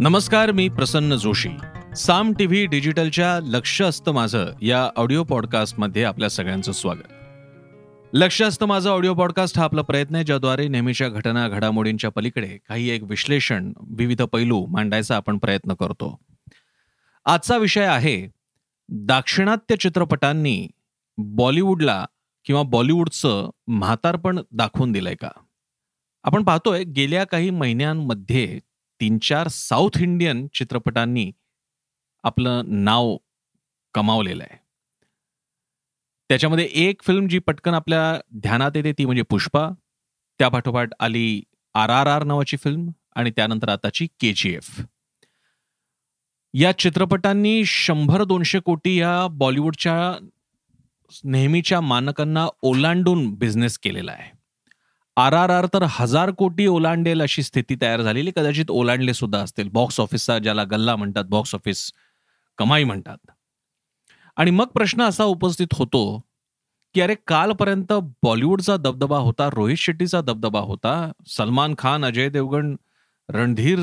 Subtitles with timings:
[0.00, 1.48] नमस्कार मी प्रसन्न जोशी.
[1.96, 7.12] साम टीव्ही डिजिटलच्या लक्ष असतं माझं या ऑडिओ पॉडकास्टमध्ये आपल्या सगळ्यांचं स्वागत.
[8.12, 12.90] लक्ष असतं माझं ऑडिओ पॉडकास्ट हा आपला प्रयत्न आहे ज्याद्वारे नेहमीच्या घटना घडामोडींच्या पलीकडे काही
[12.90, 16.18] एक विश्लेषण विविध पैलू मांडायचा आपण प्रयत्न करतो.
[17.24, 18.28] आजचा विषय आहे
[18.88, 20.68] दाक्षिणात्य चित्रपटांनी
[21.18, 22.06] बॉलिवूडला
[22.44, 25.30] किंवा बॉलिवूडचं म्हातारपण दाखवून दिलंय का?
[26.24, 28.58] आपण पाहतोय गेल्या काही महिन्यांमध्ये
[29.00, 31.30] तीन चार साऊथ इंडियन चित्रपटांनी
[32.24, 33.16] आपलं नाव
[33.94, 34.58] कमावलेलं आहे.
[36.30, 39.68] त्याच्यामध्ये एक फिल्म जी पटकन आपल्या ध्यानात येते ती म्हणजे पुष्पा.
[40.40, 41.42] त्या पाठोपाठ आली
[41.74, 44.80] आर आर आर नावाची फिल्म आणि त्यानंतर आताची के जी एफ
[46.54, 49.96] या चित्रपटांनी शंभर दोनशे कोटी या बॉलिवूडच्या
[51.24, 54.37] नेहमीच्या मानकांना ओलांडून बिझनेस केलेला आहे.
[55.18, 58.30] आर आर आर तर हजार कोटी ओलांडेल अशी स्थिती तयार झालेली.
[58.36, 59.68] कदाचित ओलांडले सुद्धा असतील.
[59.68, 61.92] बॉक्स ऑफिसचा ज्याला गल्ला म्हणतात बॉक्स ऑफिस
[62.58, 63.30] कमाई म्हणतात.
[64.36, 66.22] आणि मग प्रश्न असा उपस्थित होतो
[66.94, 72.76] की अरे कालपर्यंत बॉलिवूडचा दबदबा होता रोहित शेट्टीचा दबदबा होता सलमान खान अजय देवगण
[73.28, 73.82] रणधीर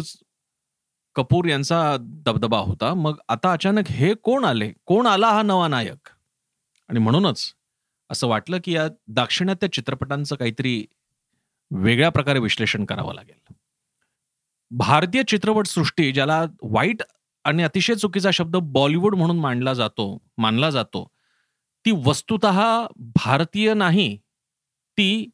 [1.15, 2.93] कपूर यांचा दबदबा होता.
[2.93, 4.71] मग आता अचानक हे कोण आले?
[4.85, 6.09] कोण आला हा नवा नायक?
[6.89, 7.53] आणि म्हणूनच
[8.09, 10.85] असं वाटलं की या दाक्षिणात्य चित्रपटांचं काहीतरी
[11.71, 13.53] वेगळ्या प्रकारे विश्लेषण करावं लागेल.
[14.71, 17.01] भारतीय चित्रपटसृष्टी ज्याला वाईट
[17.45, 21.11] आणि अतिशय चुकीचा शब्द बॉलिवूड म्हणून मांडला जातो मानला जातो
[21.85, 22.45] ती वस्तुत
[23.15, 24.17] भारतीय नाही
[24.97, 25.29] ती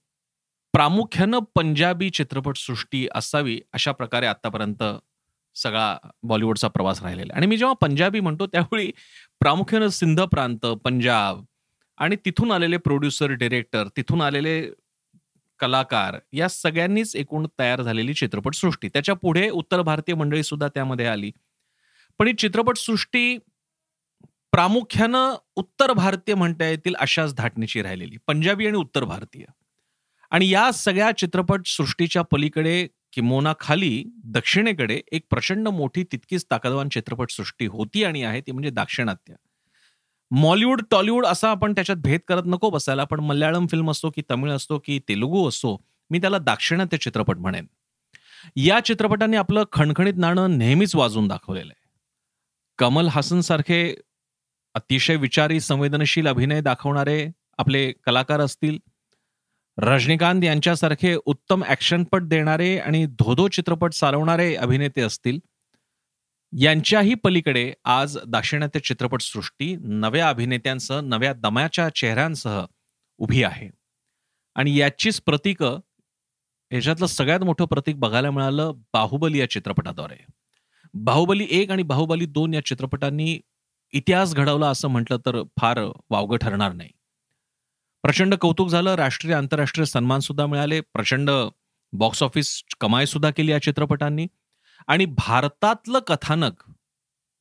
[0.73, 4.83] प्रामुख्यानं पंजाबी चित्रपटसृष्टी असावी अशा प्रकारे आतापर्यंत
[5.55, 8.91] सगळा बॉलिवूडचा प्रवास राहिलेला आणि मी जेव्हा पंजाबी म्हणतो त्यावेळी
[9.39, 11.43] प्रामुख्यानं सिंध प्रांत पंजाब
[11.97, 14.69] आणि तिथून आलेले प्रोड्युसर डिरेक्टर तिथून आलेले
[15.61, 21.05] कलाकार या सगळ्यांनीच एकूण तयार झालेली चित्रपट सृष्टी त्याच्या पुढे उत्तर भारतीय मंडळी सुद्धा त्यामध्ये
[21.05, 21.31] आली.
[22.19, 23.37] पण ही चित्रपट सृष्टी
[24.51, 28.17] प्रामुख्यानं उत्तर भारतीय म्हणता येतील अशाच धाटणीची राहिलेली.
[28.27, 29.45] पंजाबी आणि उत्तर भारतीय.
[30.31, 37.29] आणि या सगळ्या चित्रपट सृष्टीच्या पलीकडे किमोना खाली दक्षिणेकडे एक प्रचंड मोठी तितकीच ताकदवान चित्रपट
[37.29, 39.33] सृष्टी होती आणि आहे ती म्हणजे दाक्षिणात्य.
[40.31, 43.03] मॉलिवूड टॉलिवूड असा आपण त्याच्यात भेद करत नको बसायला.
[43.03, 47.65] पण मल्याळम फिल्म असतो की तमिळ असतो की तेलुगू असतो मी त्याला दाक्षिणात्य चित्रपट म्हणेन.
[48.55, 51.89] या चित्रपटाने आपलं खणखणीत नाणं नेहमीच वाजून दाखवलेलं आहे.
[52.77, 53.95] कमल हसन सारखे
[54.73, 58.77] अतिशय विचारी संवेदनशील अभिनय दाखवणारे आपले कलाकार असतील.
[59.77, 65.39] रजनीकांत यांच्यासारखे उत्तम ऍक्शनपट देणारे आणि धोधो चित्रपट चालवणारे अभिनेते असतील.
[66.59, 72.65] यांच्याही पलीकडे आज दाक्षिणात्य चित्रपटसृष्टी नव्या अभिनेत्यांसह नव्या दम्याच्या चेहऱ्यांसह
[73.17, 73.69] उभी आहे.
[74.55, 75.79] आणि याचीच प्रतीकं
[76.71, 80.25] याच्यातलं सगळ्यात मोठं प्रतीक बघायला मिळालं बाहुबली या चित्रपटाद्वारे.
[80.93, 83.39] बाहुबली एक आणि बाहुबली दोन या चित्रपटांनी
[83.93, 85.79] इतिहास घडवला असं म्हटलं तर फार
[86.09, 86.89] वावगं ठरणार नाही.
[88.03, 91.31] प्रचंड कौतुक झालं राष्ट्रीय आंतरराष्ट्रीय सन्मान सुद्धा मिळाले प्रचंड
[91.93, 94.27] बॉक्स ऑफिस कमाई सुद्धा केली या चित्रपटांनी.
[94.87, 96.63] आणि भारतातलं कथानक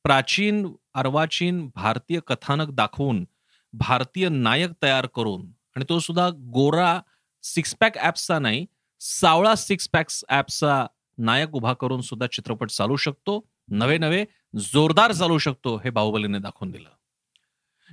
[0.03, 3.25] प्राचीन अर्वाचीन भारतीय कथानक दाखवून
[3.73, 6.99] भारतीय नायक तयार करून आणि तो सुद्धा गोरा
[7.43, 8.65] सिक्स पॅक ॲप्सचा नाही
[8.99, 10.85] सावळा सिक्स पॅक्स ॲप्सचा
[11.17, 13.39] नायक उभा करून सुद्धा चित्रपट चालू शकतो.
[13.69, 14.25] नवे नवे
[14.55, 16.89] जोरदार चालू शकतो हे बाहुबलीने दाखवून दिलं.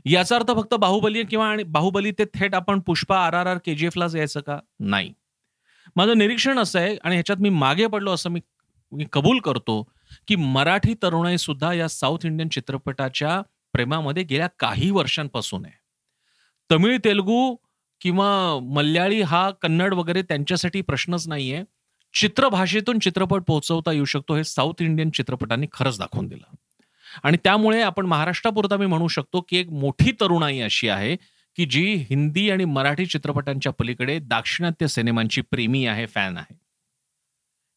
[0.07, 3.75] याचा अर्थ फक्त बाहुबली किंवा आणि बाहुबली ते थेट आपण Pushpa R R R K
[3.75, 4.59] G एफलाच यायचं का?
[4.81, 5.13] नाही.
[5.97, 8.41] माझं निरीक्षण असं आहे आणि ह्याच्यात मी मागे पडलो असं मी
[8.93, 9.83] मी कबूल करतो
[10.29, 15.75] की मराठी तरुणाई सुद्धा या साऊथ इंडियन चित्रपटाच्या प्रेमामध्ये गेल्या काही वर्षांपासून आहे.
[16.71, 17.57] तमिळ तेलुगू
[18.01, 21.63] किंवा मल्याळी हा कन्नड वगैरे त्यांच्यासाठी प्रश्नच नाहीये.
[22.15, 26.55] चित्रभाषेतून चित्रपट पोहोचवता येऊ शकतो हे साऊथ इंडियन चित्रपटांनी खरंच दाखवून दिलं.
[27.23, 31.17] आणि त्यामुळे आपण महाराष्ट्रापुरता मी म्हणू शकतो की एक मोठी तरुणाई अशी आहे
[31.57, 36.68] की जी हिंदी आणि मराठी चित्रपटांच्या पलीकडे दाक्षिणात्य सिनेमांची प्रेमी आहे फॅन आहे.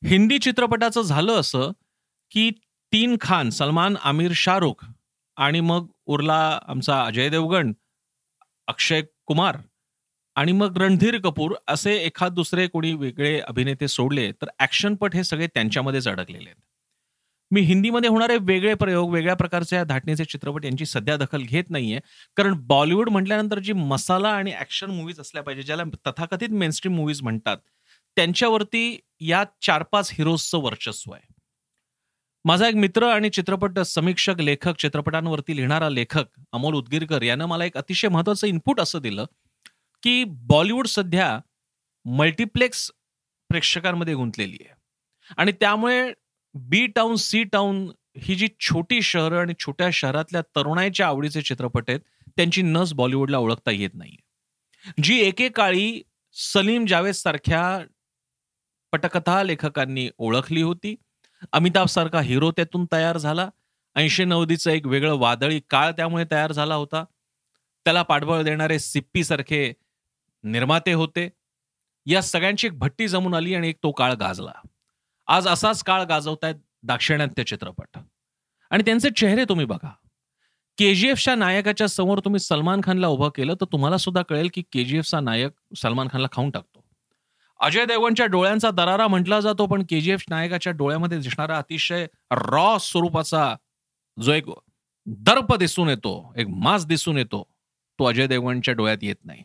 [0.04, 1.72] हिंदी चित्रपटाचं झालं असं
[2.32, 2.50] की
[2.94, 4.86] तीन खान सलमान आमिर शाहरुख
[5.38, 7.72] आणि मग उरला आमचा अजय देवगण
[8.68, 9.58] अक्षय कुमार
[10.36, 15.48] आणि मग रणधीर कपूर असे एखाद दुसरे कोणी वेगळे अभिनेते सोडले तर ऍक्शनपट हे सगळे
[15.48, 16.62] त्यांच्यामध्येच अडकलेले आहेत.
[17.52, 22.00] मी हिंदीमध्ये होणारे वेगळे प्रयोग वेगळ्या प्रकारच्या धाटणीचे चित्रपट यांची सध्या दखल घेत नाहीये.
[22.38, 27.58] कारण बॉलिवूड म्हटल्यानंतर जी मसाला आणि ऍक्शन मूवीज असल्या पाहिजे ज्याला तथाकथित मेनस्ट्रीम मूवीज म्हणतात
[28.16, 31.34] त्यांच्यावरती या चार पाच हिरोजचं वर्चस्व आहे.
[32.46, 37.78] माझा एक मित्र आणि चित्रपट समीक्षक लेखक चित्रपटांवरती लिहिणारा लेखक अमोल उदगीरकर यानं मला एक
[37.78, 39.26] अतिशय महत्वाचं इनपुट असं दिलं
[40.04, 41.40] की बॉलिवूड सध्या
[42.06, 42.92] मल्टिप्लेक्स
[43.50, 44.74] प्रेक्षकांमध्ये गुंतलेली आहे.
[45.38, 46.14] आणि त्यामुळे
[46.54, 47.88] बी टाऊन सी टाऊन
[48.18, 52.00] ही जी छोटी शहरं आणि छोट्या शहरातल्या तरुणाईच्या आवडीचे चित्रपट आहेत
[52.38, 54.16] त्यांची नस बॉलिवूडला ओळखता येत नाही
[55.04, 56.02] जी एकेकाळी
[56.34, 57.80] सलीम जावेद सारख्या
[58.92, 60.96] पटकथा लेखकांनी ओळखली होती.
[61.52, 63.50] अमिताभ सारखा हिरो त्यातून तयार झाला.
[63.96, 67.04] ऐंशी नवदीचं एक वेगळं वादळी काळ त्यामुळे तयार झाला होता.
[67.86, 69.74] त्याला पाठबळ देणारे सिप्पी सारखे
[70.44, 71.30] निर्माते होते.
[72.06, 74.52] या सगळ्यांची एक भट्टी जमून आली आणि एक तो काळ गाजला.
[75.28, 77.98] आज असाच काळ गाजवतायत दाक्षिणात्य चित्रपट.
[78.70, 79.90] आणि त्यांचे चेहरे तुम्ही बघा.
[80.78, 85.52] केजीएफच्या नायकाच्या समोर तुम्ही सलमान खानला उभं केलं तर तुम्हाला सुद्धा कळेल की केजीएफचा नायक
[85.78, 86.81] सलमान खानला खाऊन टाकतो.
[87.62, 93.56] अजय देवगणच्या डोळ्यांचा दरारा म्हटला जातो पण केजीएफ नायकाच्या डोळ्यामध्ये दिसणारा अतिशय रॉ स्वरूपाचा
[94.24, 94.46] जो एक
[95.06, 97.48] दर्प दिसून येतो एक मास दिसून येतो
[98.00, 99.44] तो अजय देवगणच्या डोळ्यात येत नाही.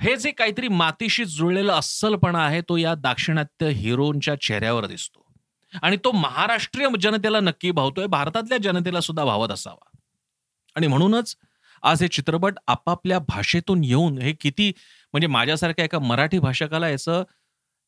[0.00, 5.26] हे जे काहीतरी मातीशी जुळलेलं अस्सलपणा आहे तो या दाक्षिणात्य हिरोच्या चेहऱ्यावर दिसतो.
[5.82, 9.98] आणि तो महाराष्ट्रीय जनतेला नक्की भावतोय भारतातल्या जनतेला सुद्धा भावत असावा.
[10.76, 11.36] आणि म्हणूनच
[11.82, 14.68] आज हे चित्रपट आपापल्या भाषेतून येऊन हे किती
[15.14, 17.22] म्हणजे माझ्यासारख्या एका मराठी भाषकाला याचं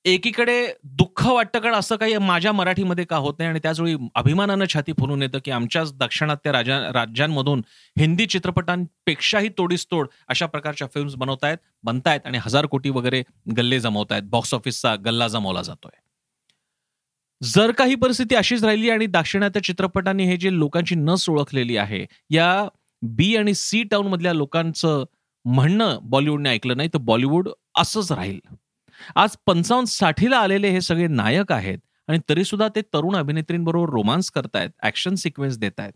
[0.04, 3.48] एकीकडे दुःख वाटतं कारण असं काही माझ्या मराठीमध्ये का होत नाही?
[3.50, 7.62] आणि त्याचवेळी अभिमानानं छाती फुलून येतं की आमच्याच दक्षिणात्य राजा राज्यांमधून
[7.98, 13.22] हिंदी चित्रपटांपेक्षाही तोडीस तोड अशा प्रकारच्या फिल्म्स बनवतायत बनतायत आणि हजार कोटी वगैरे
[13.56, 14.22] गल्ले जमवतायत.
[14.22, 16.00] बॉक्स ऑफिसचा गल्ला जमवला जातोय.
[17.42, 22.68] जर काही परिस्थिती अशीच राहिली आणि दाक्षिणात्य चित्रपटांनी हे जे लोकांची नस ओळखलेली आहे या
[23.02, 25.04] बी आणि सी टाउन मधल्या लोकांचं
[25.44, 28.38] म्हणणं बॉलिवूडने ऐकलं नाही तर बॉलिवूड असंच राहील.
[29.14, 31.78] आज पंचावन्न साठीला आलेले हे सगळे नायक आहेत
[32.08, 35.92] आणि तरी सुद्धा ते तरुण अभिनेत्रींबरोबर रोमांस करतायत ऍक्शन सिक्वेन्स देत आहेत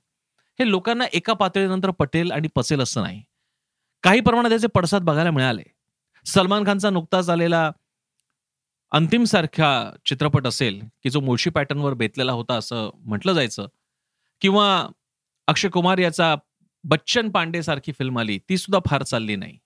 [0.58, 3.22] हे लोकांना एका पातळीनंतर पटेल आणि पसेल असं नाही.
[4.02, 5.62] काही प्रमाणात त्याचे पडसाद बघायला मिळाले.
[6.26, 7.70] सलमान खानचा नुकताच आलेला
[8.92, 13.66] अंतिम सारखा चित्रपट असेल की जो मुळशी पॅटर्नवर बेतलेला होता असं म्हटलं जायचं
[14.40, 14.86] किंवा
[15.48, 16.34] अक्षय कुमार याचा
[16.84, 19.58] बच्चन पांडे सारखी फिल्म आली ती सुद्धा फार चालली नाही.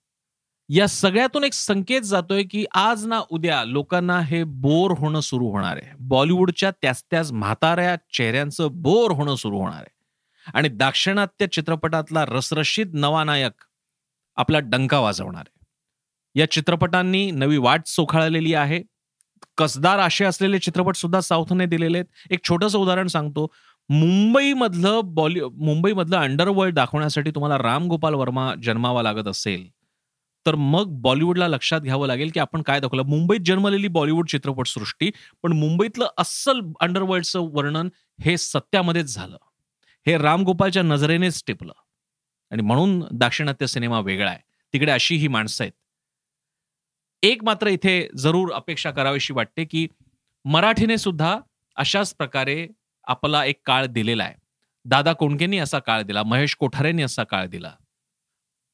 [0.68, 5.78] या सगळ्यातून एक संकेत जातोय की आज ना उद्या लोकांना हे बोर होणं सुरू होणार
[5.82, 5.92] आहे.
[6.00, 9.90] बॉलिवूडच्या त्याच त्याच म्हाताऱ्या चेहऱ्यांचं बोर होणं सुरू होणार आहे.
[10.54, 13.64] आणि दाक्षिणात्य चित्रपटातला रसरशीत नवा नायक
[14.36, 15.64] आपला डंका वाजवणार आहे.
[16.40, 18.82] या चित्रपटांनी नवी वाट चोखाळलेली आहे.
[19.58, 22.32] कसदार आशे असलेले चित्रपट सुद्धा साऊथने दिलेले आहेत.
[22.32, 23.46] एक छोटंसं उदाहरण सांगतो.
[23.88, 29.68] मुंबईमधलं बॉली मुंबईमधलं अंडरवर्ल्ड दाखवण्यासाठी तुम्हाला राम गोपाल वर्मा जन्मावा लागत असेल
[30.46, 33.02] तर मग बॉलिवूडला लक्षात घ्यावं लागेल की आपण काय दाखवलं.
[33.02, 35.10] मुंबईत जन्मलेली बॉलिवूड चित्रपटसृष्टी
[35.42, 37.88] पण मुंबईतलं अस्सल अंडरवर्ल्डचं वर्णन
[38.20, 39.36] हे सत्यामध्येच झालं.
[40.06, 41.72] हे राम गोपालच्या नजरेनेच टिपलं.
[42.50, 44.38] आणि म्हणून दाक्षिणात्य सिनेमा वेगळा आहे.
[44.72, 45.72] तिकडे अशी ही माणसं आहेत.
[47.22, 49.88] एक मात्र इथे जरूर अपेक्षा करावीशी वाटते की
[50.44, 51.38] मराठीने सुद्धा
[51.76, 52.68] अशाच प्रकारे
[53.06, 54.34] आपला एक काळ दिलेला आहे.
[54.84, 57.72] दादा कोंडकेंनी असा काळ दिला महेश कोठारेंनी असा काळ दिला.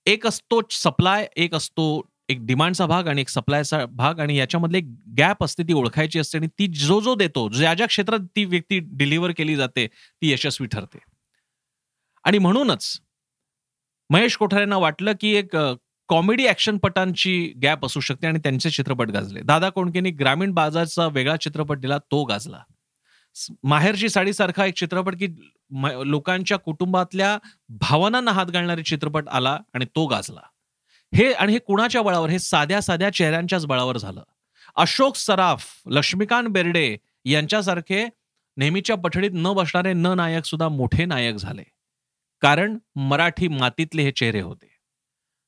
[0.07, 4.89] एक असतो सप्लाय एक असतो एक डिमांडचा भाग आणि एक सप्लायचा भाग आणि याच्यामधले एक
[5.19, 8.79] गॅप असते ती ओळखायची असते आणि ती जो जो देतो ज्या ज्या क्षेत्रात ती व्यक्ती
[8.79, 10.99] डिलिव्हर केली जाते ती यशस्वी ठरते.
[12.25, 13.01] आणि म्हणूनच
[14.11, 15.57] महेश कोठारेंना वाटलं की एक
[16.09, 19.41] कॉमेडी ऍक्शन पटांची गॅप असू शकते आणि त्यांचे चित्रपट गाजले.
[19.41, 22.63] दादा कोणकेनी ग्रामीण बाजारचा वेगळा चित्रपट दिला तो गाजला.
[23.63, 25.29] माहेरची साडीसारखा एक चित्रपट की
[26.05, 30.41] लोकांच्या कुटुंबातल्या भावनांना हात घालणारे चित्रपट आला आणि तो गाजला.
[31.15, 32.29] हे आणि हे कुणाच्या बळावर?
[32.29, 34.23] हे साध्या साध्या चेहऱ्यांच्याच बळावर झालं.
[34.77, 38.09] अशोक सराफ लक्ष्मीकांत बेर्डे यांच्यासारखे
[38.57, 41.63] नेहमीच्या पठडीत न बसणारे न नायक सुद्धा मोठे नायक झाले.
[42.41, 44.77] कारण मराठी मातीतले हे चेहरे होते.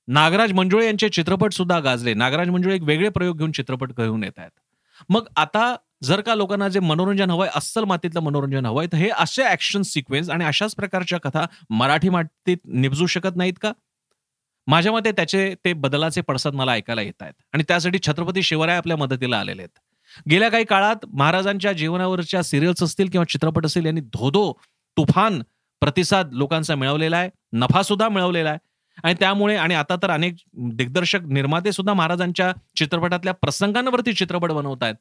[0.09, 2.15] नागराज मंजुळे यांचे चित्रपट सुद्धा गाजले.
[2.15, 4.61] नागराज मंजुळे एक वेगळे प्रयोग घेऊन चित्रपट घेऊन येत आहेत.
[5.09, 9.45] मग आता जर का लोकांना जे मनोरंजन हवंय अस्सल मातीतलं मनोरंजन हवंय तर हे असे
[9.45, 13.73] ऍक्शन सिक्वेन्स आणि अशाच प्रकारच्या कथा मराठी मातीत निपजू शकत नाहीत का?
[14.67, 18.97] माझ्या मते त्याचे ते बदलाचे पडसाद मला ऐकायला येत आहेत आणि त्यासाठी छत्रपती शिवराय आपल्या
[18.97, 19.79] मदतीला आलेले आहेत.
[20.31, 24.53] गेल्या काही काळात महाराजांच्या जीवनावरच्या सिरियल्स असतील किंवा चित्रपट असतील यांनी धोधो
[24.97, 25.41] तुफान
[25.83, 28.59] प्रतिसाद लोकांचा मिळवलेला आहे नफा सुद्धा मिळवलेला आहे.
[29.05, 30.35] आणि त्यामुळे आणि आता तर अनेक
[30.75, 34.95] दिग्दर्शक निर्माते सुद्धा महाराजांच्या चित्रपटातल्या प्रसंगांवरती चित्रपट बनवत आहेत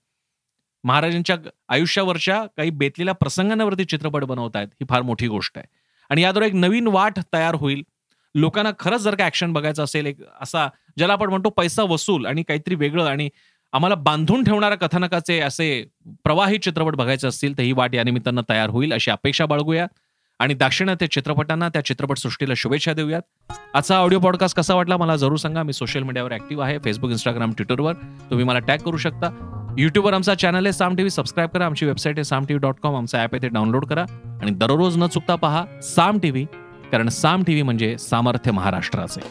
[0.83, 1.35] महाराजांच्या
[1.69, 5.67] आयुष्यावरच्या काही बेतलेल्या प्रसंगांवरती चित्रपट बनवतायत ही फार मोठी गोष्ट आहे.
[6.09, 7.83] आणि याद्वारे एक नवीन वाट तयार होईल.
[8.35, 12.43] लोकांना खरंच जर का ऍक्शन बघायचं असेल एक असा ज्याला आपण म्हणतो पैसा वसूल आणि
[12.43, 13.29] काहीतरी वेगळं आणि
[13.73, 15.85] आम्हाला बांधून ठेवणाऱ्या कथानकाचे असे
[16.23, 19.87] प्रवाही चित्रपट बघायचे असतील तर ही वाट या निमित्तानं तयार होईल अशी अपेक्षा बाळगूया.
[20.39, 23.51] आणि दाक्षिणात्य चित्रपटांना त्या चित्रपट सृष्टीला शुभेच्छा देऊयात.
[23.73, 25.63] आजचा ऑडिओ पॉडकास्ट कसा वाटला मला जरूर सांगा.
[25.63, 27.93] मी सोशल मीडियावर ऍक्टिव्ह आहे फेसबुक इंस्टाग्राम ट्विटरवर
[28.29, 29.59] तुम्ही मला टॅग करू शकता.
[29.77, 31.65] युट्यूबवर आमचा चॅनल आहे साम टीव्ही सबस्क्राईब करा.
[31.65, 34.01] आमची वेबसाईट आहे साम टीव्ही डॉट कॉम आमचा ॲप आहे ते डाउनलोड करा.
[34.41, 36.45] आणि दररोज न चुकता पहा साम टीव्ही
[36.91, 39.21] कारण साम टीव्ही म्हणजे सामर्थ्य महाराष्ट्राचे.